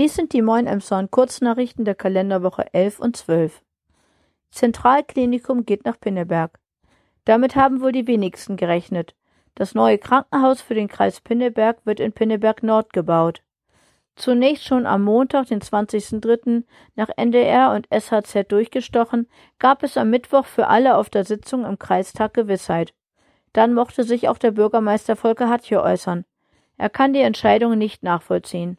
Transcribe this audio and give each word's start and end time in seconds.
Dies 0.00 0.14
sind 0.14 0.32
die 0.32 0.40
Moin 0.40 0.66
Emshorn 0.66 1.10
Kurznachrichten 1.10 1.84
der 1.84 1.94
Kalenderwoche 1.94 2.72
11 2.72 3.00
und 3.00 3.18
12. 3.18 3.60
Zentralklinikum 4.50 5.66
geht 5.66 5.84
nach 5.84 6.00
Pinneberg. 6.00 6.58
Damit 7.26 7.54
haben 7.54 7.82
wohl 7.82 7.92
die 7.92 8.06
wenigsten 8.06 8.56
gerechnet. 8.56 9.14
Das 9.54 9.74
neue 9.74 9.98
Krankenhaus 9.98 10.62
für 10.62 10.72
den 10.72 10.88
Kreis 10.88 11.20
Pinneberg 11.20 11.84
wird 11.84 12.00
in 12.00 12.14
Pinneberg 12.14 12.62
Nord 12.62 12.94
gebaut. 12.94 13.42
Zunächst 14.16 14.64
schon 14.64 14.86
am 14.86 15.04
Montag, 15.04 15.48
den 15.48 15.60
20.03., 15.60 16.64
nach 16.94 17.10
NDR 17.18 17.72
und 17.72 17.86
SHZ 17.92 18.50
durchgestochen, 18.50 19.28
gab 19.58 19.82
es 19.82 19.98
am 19.98 20.08
Mittwoch 20.08 20.46
für 20.46 20.68
alle 20.68 20.96
auf 20.96 21.10
der 21.10 21.26
Sitzung 21.26 21.66
im 21.66 21.78
Kreistag 21.78 22.32
Gewissheit. 22.32 22.94
Dann 23.52 23.74
mochte 23.74 24.04
sich 24.04 24.30
auch 24.30 24.38
der 24.38 24.52
Bürgermeister 24.52 25.14
Volker 25.14 25.50
Hatje 25.50 25.82
äußern. 25.82 26.24
Er 26.78 26.88
kann 26.88 27.12
die 27.12 27.20
Entscheidung 27.20 27.76
nicht 27.76 28.02
nachvollziehen. 28.02 28.78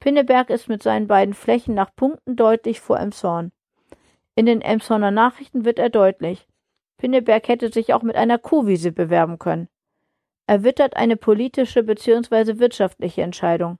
Pinneberg 0.00 0.50
ist 0.50 0.68
mit 0.68 0.82
seinen 0.82 1.06
beiden 1.06 1.34
Flächen 1.34 1.74
nach 1.74 1.94
Punkten 1.94 2.36
deutlich 2.36 2.80
vor 2.80 2.98
Emshorn. 2.98 3.52
In 4.34 4.46
den 4.46 4.60
Emshorner 4.60 5.10
Nachrichten 5.10 5.64
wird 5.64 5.78
er 5.78 5.90
deutlich. 5.90 6.46
Pinneberg 6.98 7.48
hätte 7.48 7.72
sich 7.72 7.94
auch 7.94 8.02
mit 8.02 8.16
einer 8.16 8.38
Kuhwiese 8.38 8.92
bewerben 8.92 9.38
können. 9.38 9.68
Er 10.46 10.62
wittert 10.62 10.96
eine 10.96 11.16
politische 11.16 11.82
bzw. 11.82 12.58
wirtschaftliche 12.58 13.22
Entscheidung. 13.22 13.78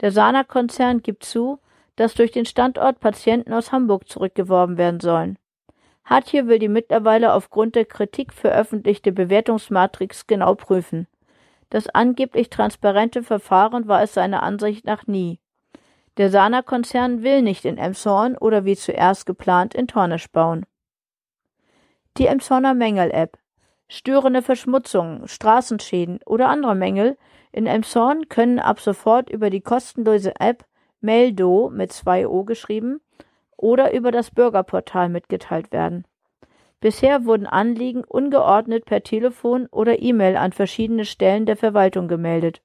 Der 0.00 0.12
Sana-Konzern 0.12 1.02
gibt 1.02 1.24
zu, 1.24 1.58
dass 1.96 2.14
durch 2.14 2.30
den 2.30 2.46
Standort 2.46 3.00
Patienten 3.00 3.52
aus 3.52 3.72
Hamburg 3.72 4.08
zurückgeworben 4.08 4.78
werden 4.78 5.00
sollen. 5.00 5.38
Hartje 6.04 6.46
will 6.46 6.58
die 6.58 6.68
mittlerweile 6.68 7.34
aufgrund 7.34 7.74
der 7.74 7.84
Kritik 7.84 8.32
veröffentlichte 8.32 9.12
Bewertungsmatrix 9.12 10.26
genau 10.26 10.54
prüfen. 10.54 11.06
Das 11.70 11.88
angeblich 11.88 12.50
transparente 12.50 13.22
Verfahren 13.22 13.88
war 13.88 14.02
es 14.02 14.14
seiner 14.14 14.42
Ansicht 14.42 14.84
nach 14.84 15.06
nie. 15.06 15.40
Der 16.16 16.28
Sana-Konzern 16.28 17.22
will 17.22 17.42
nicht 17.42 17.64
in 17.64 17.78
Emshorn 17.78 18.36
oder 18.36 18.64
wie 18.64 18.76
zuerst 18.76 19.24
geplant 19.24 19.74
in 19.74 19.86
Tornisch 19.86 20.30
bauen. 20.30 20.66
Die 22.18 22.26
Emshorner 22.26 22.74
Mängel-App. 22.74 23.38
Störende 23.88 24.42
Verschmutzungen, 24.42 25.26
Straßenschäden 25.26 26.20
oder 26.26 26.48
andere 26.48 26.74
Mängel 26.74 27.16
in 27.52 27.66
Emshorn 27.66 28.28
können 28.28 28.58
ab 28.58 28.80
sofort 28.80 29.30
über 29.30 29.50
die 29.50 29.62
kostenlose 29.62 30.34
App 30.38 30.64
Meldo 31.00 31.70
mit 31.72 31.92
zwei 31.92 32.28
O 32.28 32.44
geschrieben 32.44 33.00
oder 33.56 33.92
über 33.92 34.12
das 34.12 34.30
Bürgerportal 34.30 35.08
mitgeteilt 35.08 35.72
werden. 35.72 36.04
Bisher 36.80 37.26
wurden 37.26 37.46
Anliegen 37.46 38.04
ungeordnet 38.04 38.86
per 38.86 39.02
Telefon 39.02 39.66
oder 39.70 40.00
E-Mail 40.00 40.36
an 40.36 40.52
verschiedene 40.52 41.04
Stellen 41.04 41.44
der 41.44 41.56
Verwaltung 41.56 42.08
gemeldet. 42.08 42.62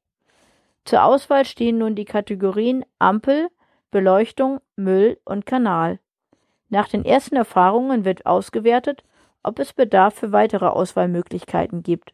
Zur 0.86 1.04
Auswahl 1.04 1.44
stehen 1.44 1.80
nun 1.80 1.96
die 1.96 2.06
Kategorien 2.06 2.86
Ampel, 2.98 3.50
Beleuchtung, 3.92 4.62
Müll 4.78 5.20
und 5.26 5.46
Kanal. 5.46 6.00
Nach 6.70 6.88
den 6.88 7.04
ersten 7.04 7.36
Erfahrungen 7.36 8.06
wird 8.06 8.26
ausgewertet, 8.26 9.04
ob 9.44 9.60
es 9.60 9.74
Bedarf 9.74 10.16
für 10.16 10.32
weitere 10.32 10.68
Auswahlmöglichkeiten 10.68 11.84
gibt. 11.84 12.14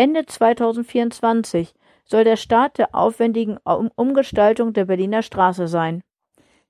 Ende 0.00 0.24
2024 0.24 1.74
soll 2.06 2.24
der 2.24 2.36
Start 2.36 2.78
der 2.78 2.94
aufwendigen 2.94 3.58
Umgestaltung 3.96 4.72
der 4.72 4.86
Berliner 4.86 5.20
Straße 5.20 5.68
sein. 5.68 6.02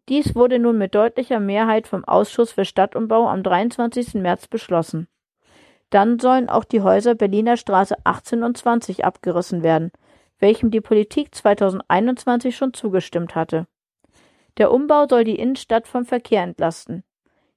Dies 0.09 0.35
wurde 0.35 0.59
nun 0.59 0.79
mit 0.79 0.97
deutlicher 0.97 1.39
Mehrheit 1.39 1.87
vom 1.87 2.05
Ausschuss 2.05 2.51
für 2.51 2.65
Stadtumbau 2.65 3.29
am 3.29 3.45
23. 3.45 4.15
März 4.15 4.49
beschlossen. 4.49 5.07
Dann 5.91 6.19
sollen 6.19 6.49
auch 6.49 6.65
die 6.65 6.81
Häuser 6.81 7.15
Berliner 7.15 7.57
Straße 7.57 7.95
18 8.03 8.43
und 8.43 8.59
20 8.59 9.05
abgerissen 9.05 9.63
werden, 9.63 9.93
welchem 10.41 10.73
die 10.73 10.81
Politik 10.81 11.33
2021 11.33 12.57
schon 12.57 12.75
zugestimmt 12.75 13.37
hatte. 13.37 13.69
Der 14.59 14.73
Umbau 14.73 15.07
soll 15.09 15.23
die 15.23 15.39
Innenstadt 15.39 15.87
vom 15.87 16.05
Verkehr 16.05 16.43
entlasten. 16.43 17.05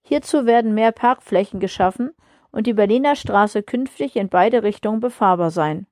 Hierzu 0.04 0.46
werden 0.46 0.76
mehr 0.76 0.92
Parkflächen 0.92 1.60
geschaffen 1.60 2.12
und 2.54 2.68
die 2.68 2.74
Berliner 2.74 3.18
Straße 3.18 3.64
künftig 3.64 4.16
in 4.16 4.30
beide 4.30 4.64
Richtungen 4.64 5.02
befahrbar 5.02 5.52
sein. 5.52 5.88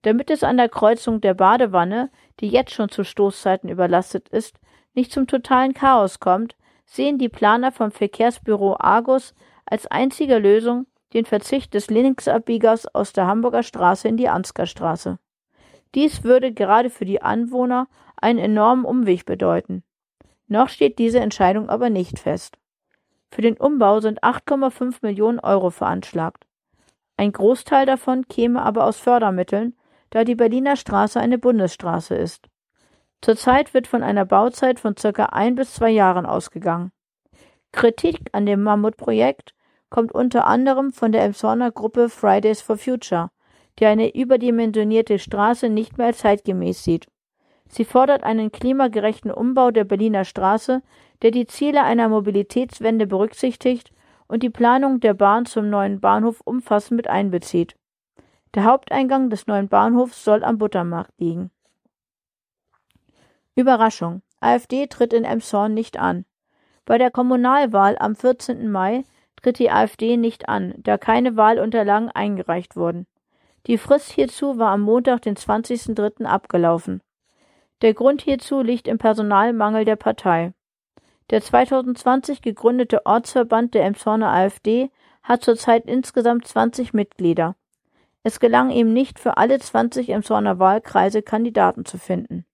Damit 0.00 0.30
es 0.30 0.42
an 0.42 0.56
der 0.56 0.68
Kreuzung 0.68 1.20
der 1.20 1.34
Badewanne, 1.34 2.10
die 2.40 2.48
jetzt 2.48 2.72
schon 2.72 2.88
zu 2.88 3.04
Stoßzeiten 3.04 3.68
überlastet 3.68 4.28
ist, 4.30 4.58
nicht 4.94 5.12
zum 5.12 5.26
totalen 5.26 5.74
Chaos 5.74 6.20
kommt, 6.20 6.56
sehen 6.86 7.18
die 7.18 7.28
Planer 7.28 7.72
vom 7.72 7.90
Verkehrsbüro 7.90 8.76
Argus 8.78 9.34
als 9.66 9.86
einzige 9.86 10.38
Lösung 10.38 10.86
den 11.12 11.24
Verzicht 11.24 11.74
des 11.74 11.90
Linksabbiegers 11.90 12.94
aus 12.94 13.12
der 13.12 13.26
Hamburger 13.26 13.62
Straße 13.62 14.08
in 14.08 14.16
die 14.16 14.28
Ansgarstraße. 14.28 15.18
Dies 15.94 16.24
würde 16.24 16.52
gerade 16.52 16.90
für 16.90 17.04
die 17.04 17.22
Anwohner 17.22 17.86
einen 18.16 18.38
enormen 18.38 18.84
Umweg 18.84 19.26
bedeuten. 19.26 19.82
Noch 20.48 20.68
steht 20.68 20.98
diese 20.98 21.20
Entscheidung 21.20 21.68
aber 21.68 21.90
nicht 21.90 22.18
fest. 22.18 22.58
Für 23.32 23.40
den 23.40 23.56
Umbau 23.56 24.00
sind 24.00 24.22
8,5 24.22 24.96
Millionen 25.00 25.40
Euro 25.40 25.70
veranschlagt. 25.70 26.44
Ein 27.16 27.32
Großteil 27.32 27.86
davon 27.86 28.28
käme 28.28 28.60
aber 28.60 28.84
aus 28.84 28.98
Fördermitteln, 28.98 29.74
da 30.10 30.24
die 30.24 30.34
Berliner 30.34 30.76
Straße 30.76 31.18
eine 31.18 31.38
Bundesstraße 31.38 32.14
ist. 32.14 32.50
Zurzeit 33.22 33.72
wird 33.72 33.86
von 33.86 34.02
einer 34.02 34.26
Bauzeit 34.26 34.78
von 34.78 34.98
circa 34.98 35.26
ein 35.26 35.54
bis 35.54 35.72
zwei 35.72 35.88
Jahren 35.88 36.26
ausgegangen. 36.26 36.92
Kritik 37.72 38.20
an 38.32 38.44
dem 38.44 38.62
Mammutprojekt 38.62 39.54
kommt 39.88 40.12
unter 40.12 40.46
anderem 40.46 40.92
von 40.92 41.10
der 41.10 41.24
Emshorner 41.24 41.70
Gruppe 41.70 42.10
Fridays 42.10 42.60
for 42.60 42.76
Future, 42.76 43.30
die 43.78 43.86
eine 43.86 44.14
überdimensionierte 44.14 45.18
Straße 45.18 45.70
nicht 45.70 45.96
mehr 45.96 46.12
zeitgemäß 46.12 46.84
sieht. 46.84 47.06
Sie 47.74 47.86
fordert 47.86 48.22
einen 48.22 48.52
klimagerechten 48.52 49.30
Umbau 49.30 49.70
der 49.70 49.84
Berliner 49.84 50.26
Straße, 50.26 50.82
der 51.22 51.30
die 51.30 51.46
Ziele 51.46 51.82
einer 51.82 52.10
Mobilitätswende 52.10 53.06
berücksichtigt 53.06 53.92
und 54.28 54.42
die 54.42 54.50
Planung 54.50 55.00
der 55.00 55.14
Bahn 55.14 55.46
zum 55.46 55.70
neuen 55.70 55.98
Bahnhof 55.98 56.42
umfassend 56.44 56.98
mit 56.98 57.08
einbezieht. 57.08 57.74
Der 58.54 58.64
Haupteingang 58.64 59.30
des 59.30 59.46
neuen 59.46 59.68
Bahnhofs 59.68 60.22
soll 60.22 60.44
am 60.44 60.58
Buttermarkt 60.58 61.18
liegen. 61.18 61.50
Überraschung. 63.54 64.20
AfD 64.40 64.86
tritt 64.86 65.14
in 65.14 65.24
Emshorn 65.24 65.72
nicht 65.72 65.98
an. 65.98 66.26
Bei 66.84 66.98
der 66.98 67.10
Kommunalwahl 67.10 67.96
am 67.98 68.16
14. 68.16 68.70
Mai 68.70 69.04
tritt 69.36 69.58
die 69.58 69.70
AfD 69.70 70.18
nicht 70.18 70.46
an, 70.46 70.74
da 70.76 70.98
keine 70.98 71.36
Wahlunterlagen 71.36 72.10
eingereicht 72.10 72.76
wurden. 72.76 73.06
Die 73.66 73.78
Frist 73.78 74.10
hierzu 74.12 74.58
war 74.58 74.72
am 74.72 74.82
Montag, 74.82 75.22
den 75.22 75.36
20.03. 75.36 76.24
abgelaufen. 76.24 77.00
Der 77.82 77.94
Grund 77.94 78.22
hierzu 78.22 78.62
liegt 78.62 78.86
im 78.86 78.98
Personalmangel 78.98 79.84
der 79.84 79.96
Partei. 79.96 80.54
Der 81.30 81.42
2020 81.42 82.40
gegründete 82.40 83.06
Ortsverband 83.06 83.74
der 83.74 83.84
Emshorner 83.84 84.32
AfD 84.32 84.90
hat 85.24 85.42
zurzeit 85.42 85.86
insgesamt 85.86 86.46
20 86.46 86.94
Mitglieder. 86.94 87.56
Es 88.22 88.38
gelang 88.38 88.70
ihm 88.70 88.92
nicht, 88.92 89.18
für 89.18 89.36
alle 89.36 89.58
20 89.58 90.10
Emshorner 90.10 90.60
Wahlkreise 90.60 91.22
Kandidaten 91.22 91.84
zu 91.84 91.98
finden. 91.98 92.46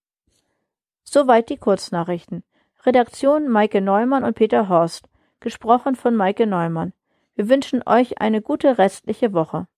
Soweit 1.05 1.51
die 1.51 1.59
Kurznachrichten. 1.59 2.43
Redaktion 2.87 3.49
Maike 3.49 3.83
Neumann 3.83 4.25
und 4.25 4.35
Peter 4.35 4.71
Horst. 4.71 5.09
Gesprochen 5.41 5.95
von 5.95 6.17
Maike 6.17 6.47
Neumann. 6.47 6.95
Wir 7.35 7.51
wünschen 7.51 7.83
euch 7.87 8.21
eine 8.21 8.41
gute 8.41 8.79
restliche 8.79 9.35
Woche. 9.35 9.69